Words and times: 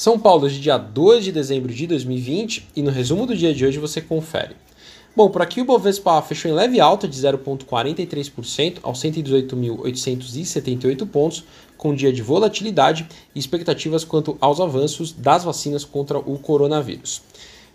São 0.00 0.18
Paulo, 0.18 0.48
de 0.48 0.58
dia 0.58 0.78
2 0.78 1.24
de 1.24 1.30
dezembro 1.30 1.74
de 1.74 1.86
2020, 1.86 2.68
e 2.74 2.80
no 2.80 2.90
resumo 2.90 3.26
do 3.26 3.36
dia 3.36 3.52
de 3.52 3.66
hoje 3.66 3.78
você 3.78 4.00
confere. 4.00 4.56
Bom, 5.14 5.28
por 5.28 5.42
aqui 5.42 5.60
o 5.60 5.64
Bovespa 5.66 6.22
fechou 6.22 6.50
em 6.50 6.54
leve 6.54 6.80
alta 6.80 7.06
de 7.06 7.20
0,43% 7.20 8.78
aos 8.82 8.98
118.878 8.98 11.06
pontos, 11.06 11.44
com 11.76 11.94
dia 11.94 12.10
de 12.10 12.22
volatilidade 12.22 13.06
e 13.34 13.38
expectativas 13.38 14.02
quanto 14.02 14.38
aos 14.40 14.58
avanços 14.58 15.12
das 15.12 15.44
vacinas 15.44 15.84
contra 15.84 16.18
o 16.18 16.38
coronavírus. 16.38 17.20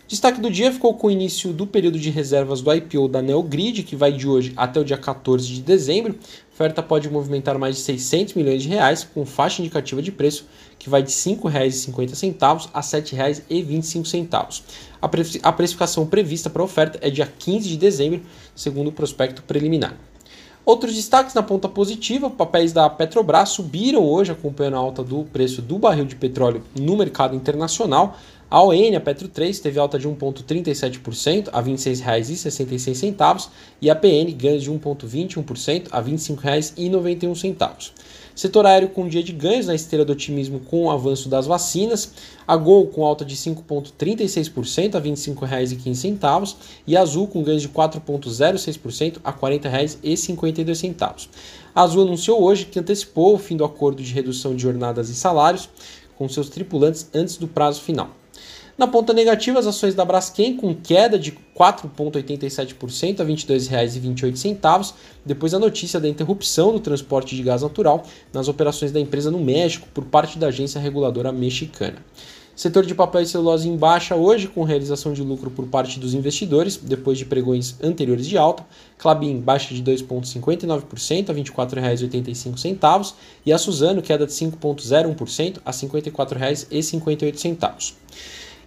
Destaque 0.08 0.40
do 0.40 0.48
dia 0.48 0.72
ficou 0.72 0.94
com 0.94 1.08
o 1.08 1.10
início 1.10 1.52
do 1.52 1.66
período 1.66 1.98
de 1.98 2.10
reservas 2.10 2.60
do 2.60 2.72
IPO 2.72 3.08
da 3.08 3.20
Neogrid, 3.20 3.82
que 3.82 3.96
vai 3.96 4.12
de 4.12 4.28
hoje 4.28 4.52
até 4.56 4.78
o 4.78 4.84
dia 4.84 4.96
14 4.96 5.44
de 5.48 5.60
dezembro. 5.60 6.12
A 6.12 6.54
oferta 6.54 6.80
pode 6.80 7.10
movimentar 7.10 7.58
mais 7.58 7.74
de 7.74 7.82
600 7.82 8.34
milhões 8.34 8.62
de 8.62 8.68
reais, 8.68 9.02
com 9.02 9.26
faixa 9.26 9.60
indicativa 9.60 10.00
de 10.00 10.12
preço 10.12 10.46
que 10.78 10.88
vai 10.88 11.02
de 11.02 11.10
R$ 11.10 11.16
5,50 11.16 12.68
a 12.72 12.80
R$ 12.80 12.86
7,25. 12.86 14.62
A, 15.02 15.48
a 15.48 15.52
precificação 15.52 16.06
prevista 16.06 16.48
para 16.48 16.62
a 16.62 16.64
oferta 16.64 17.00
é 17.02 17.10
dia 17.10 17.26
15 17.26 17.68
de 17.68 17.76
dezembro, 17.76 18.22
segundo 18.54 18.90
o 18.90 18.92
prospecto 18.92 19.42
preliminar. 19.42 19.96
Outros 20.66 20.96
destaques 20.96 21.32
na 21.32 21.44
ponta 21.44 21.68
positiva, 21.68 22.28
papéis 22.28 22.72
da 22.72 22.90
Petrobras 22.90 23.50
subiram 23.50 24.04
hoje, 24.04 24.32
acompanhando 24.32 24.74
a 24.74 24.80
alta 24.80 25.04
do 25.04 25.22
preço 25.22 25.62
do 25.62 25.78
barril 25.78 26.04
de 26.04 26.16
petróleo 26.16 26.60
no 26.76 26.96
mercado 26.96 27.36
internacional. 27.36 28.16
A 28.48 28.62
ON, 28.62 28.96
a 28.96 29.00
Petro 29.00 29.26
3, 29.26 29.58
teve 29.58 29.76
alta 29.76 29.98
de 29.98 30.08
1,37% 30.08 31.48
a 31.52 31.60
R$ 31.60 31.72
26,66 31.72 33.48
e 33.82 33.90
a 33.90 33.96
PN 33.96 34.32
ganhos 34.36 34.62
de 34.62 34.70
1,21% 34.70 35.88
a 35.90 35.98
R$ 35.98 36.12
25,91. 36.12 37.90
Setor 38.36 38.66
aéreo 38.66 38.90
com 38.90 39.08
dia 39.08 39.22
de 39.22 39.32
ganhos 39.32 39.66
na 39.66 39.74
esteira 39.74 40.04
do 40.04 40.12
otimismo 40.12 40.60
com 40.60 40.84
o 40.84 40.90
avanço 40.92 41.28
das 41.28 41.44
vacinas. 41.44 42.12
A 42.46 42.56
Gol 42.56 42.86
com 42.86 43.04
alta 43.04 43.24
de 43.24 43.34
5,36% 43.34 44.94
a 44.94 44.98
R$ 45.00 45.10
25,15 45.10 46.54
e 46.86 46.96
a 46.96 47.00
Azul 47.00 47.26
com 47.26 47.42
ganhos 47.42 47.62
de 47.62 47.68
4,06% 47.68 49.16
a 49.24 49.30
R$ 49.32 49.38
40,52. 49.38 51.28
A 51.74 51.82
Azul 51.82 52.02
anunciou 52.02 52.40
hoje 52.40 52.66
que 52.66 52.78
antecipou 52.78 53.34
o 53.34 53.38
fim 53.38 53.56
do 53.56 53.64
acordo 53.64 54.00
de 54.00 54.12
redução 54.12 54.54
de 54.54 54.62
jornadas 54.62 55.08
e 55.08 55.16
salários 55.16 55.68
com 56.16 56.28
seus 56.28 56.48
tripulantes 56.48 57.10
antes 57.12 57.36
do 57.36 57.48
prazo 57.48 57.82
final. 57.82 58.10
Na 58.78 58.86
ponta 58.86 59.12
negativa, 59.14 59.58
as 59.58 59.66
ações 59.66 59.94
da 59.94 60.04
Braskem 60.04 60.54
com 60.54 60.74
queda 60.74 61.18
de 61.18 61.32
4,87% 61.58 63.20
a 63.20 63.24
R$ 63.24 63.32
22,28, 63.32 64.92
depois 65.24 65.52
da 65.52 65.58
notícia 65.58 65.98
da 65.98 66.06
interrupção 66.06 66.72
do 66.72 66.80
transporte 66.80 67.34
de 67.34 67.42
gás 67.42 67.62
natural 67.62 68.02
nas 68.34 68.48
operações 68.48 68.92
da 68.92 69.00
empresa 69.00 69.30
no 69.30 69.40
México 69.40 69.88
por 69.94 70.04
parte 70.04 70.38
da 70.38 70.48
agência 70.48 70.78
reguladora 70.78 71.32
mexicana. 71.32 71.96
Setor 72.54 72.84
de 72.84 72.94
papel 72.94 73.22
e 73.22 73.26
celulose 73.26 73.66
em 73.66 73.76
baixa 73.76 74.14
hoje, 74.14 74.46
com 74.46 74.62
realização 74.62 75.14
de 75.14 75.22
lucro 75.22 75.50
por 75.50 75.66
parte 75.66 75.98
dos 75.98 76.12
investidores, 76.12 76.76
depois 76.76 77.16
de 77.16 77.24
pregões 77.24 77.76
anteriores 77.82 78.26
de 78.26 78.36
alta. 78.36 78.62
Clabin 78.98 79.40
baixa 79.40 79.74
de 79.74 79.82
2,59% 79.82 81.30
a 81.30 81.32
R$ 81.32 81.42
24,85 81.42 83.14
e 83.44 83.52
a 83.52 83.58
Suzano 83.58 84.00
queda 84.02 84.26
de 84.26 84.32
5,01% 84.32 85.60
a 85.64 85.70
R$ 85.70 85.76
54,58. 85.76 87.94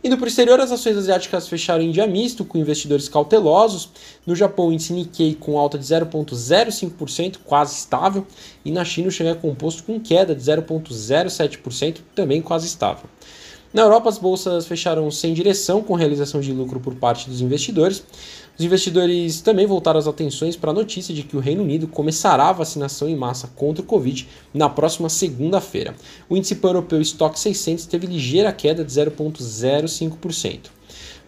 Indo 0.02 0.18
para 0.18 0.26
o 0.26 0.28
exterior, 0.30 0.58
as 0.62 0.72
ações 0.72 0.96
asiáticas 0.96 1.50
fecharam 1.50 1.84
em 1.84 1.92
dia 1.92 2.08
misto, 2.08 2.46
com 2.46 2.58
investidores 2.58 3.10
cautelosos. 3.10 3.90
No 4.26 4.34
Japão, 4.34 4.68
o 4.68 4.72
índice 4.72 4.94
Nikkei 4.94 5.36
com 5.36 5.60
alta 5.60 5.78
de 5.78 5.84
0,05%, 5.84 7.40
quase 7.44 7.76
estável. 7.76 8.26
E 8.64 8.72
na 8.72 8.86
China, 8.86 9.10
o 9.10 9.12
Xangai 9.12 9.36
Composto 9.36 9.84
com 9.84 10.00
queda 10.00 10.34
de 10.34 10.42
0,07%, 10.42 11.98
também 12.16 12.42
quase 12.42 12.66
estável. 12.66 13.10
Na 13.72 13.84
Europa, 13.84 14.10
as 14.10 14.18
bolsas 14.18 14.66
fecharam 14.66 15.12
sem 15.12 15.32
direção, 15.32 15.84
com 15.84 15.94
realização 15.94 16.42
de 16.42 16.52
lucro 16.52 16.80
por 16.80 16.96
parte 16.96 17.30
dos 17.30 17.40
investidores. 17.40 18.04
Os 18.58 18.66
investidores 18.66 19.42
também 19.42 19.68
voltaram 19.68 20.00
as 20.00 20.08
atenções 20.08 20.56
para 20.56 20.72
a 20.72 20.74
notícia 20.74 21.14
de 21.14 21.22
que 21.22 21.38
o 21.38 21.40
Reino 21.40 21.62
Unido 21.62 21.88
começará 21.88 22.50
a 22.50 22.54
vacinação 22.54 23.08
em 23.08 23.16
massa 23.16 23.48
contra 23.56 23.84
o 23.84 23.86
Covid 23.86 24.28
na 24.52 24.68
próxima 24.68 25.08
segunda-feira. 25.08 25.94
O 26.28 26.36
índice 26.36 26.58
europeu 26.62 27.00
Stock 27.02 27.40
600 27.40 27.86
teve 27.86 28.08
ligeira 28.08 28.52
queda 28.52 28.84
de 28.84 28.92
0,05%. 28.92 30.72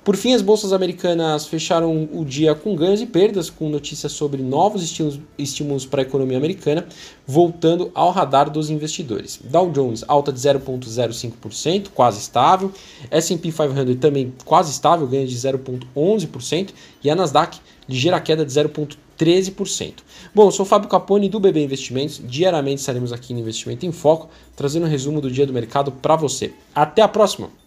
Por 0.04 0.18
fim, 0.18 0.34
as 0.34 0.42
bolsas 0.42 0.74
americanas 0.74 1.46
fecharam 1.46 2.10
o 2.12 2.26
dia 2.26 2.56
com 2.56 2.76
ganhos 2.76 3.02
e 3.02 3.06
perdas, 3.06 3.52
com 3.52 3.70
notícias 3.70 4.12
sobre 4.12 4.42
novos 4.42 4.82
estímulos, 4.82 5.20
estímulos 5.38 5.86
para 5.86 6.02
a 6.02 6.04
economia 6.04 6.38
americana, 6.38 6.88
voltando 7.28 7.92
ao 7.94 8.10
radar 8.10 8.50
dos 8.50 8.72
investidores. 8.72 9.40
Dow 9.44 9.70
Jones 9.70 10.04
alta 10.08 10.34
de 10.34 10.40
0,05%, 10.40 11.90
quase 11.94 12.20
estável. 12.20 12.72
S&P 13.12 13.52
500 13.52 13.96
também 13.98 14.34
quase 14.44 14.72
estável, 14.72 15.06
ganho 15.06 15.28
de 15.28 15.36
0,11%. 15.36 16.70
E 17.04 17.10
a 17.10 17.16
Nasdaq, 17.16 17.60
ligeira 17.88 18.20
queda 18.20 18.44
de 18.44 18.52
0,13%. 18.52 19.94
Bom, 20.34 20.48
eu 20.48 20.52
sou 20.52 20.66
o 20.66 20.68
Fábio 20.68 20.90
Capone 20.90 21.30
do 21.30 21.40
BB 21.40 21.64
Investimentos. 21.64 22.20
Diariamente 22.26 22.80
estaremos 22.80 23.14
aqui 23.14 23.36
no 23.36 23.40
Investimento 23.40 23.86
em 23.86 23.92
Foco, 23.92 24.32
trazendo 24.56 24.88
um 24.88 24.90
resumo 24.90 25.22
do 25.22 25.30
dia 25.30 25.46
do 25.46 25.54
mercado 25.54 25.92
para 25.92 26.16
você. 26.16 26.54
Até 26.74 27.04
a 27.04 27.08
próxima! 27.08 27.61